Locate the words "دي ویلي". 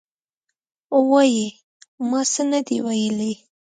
2.67-3.33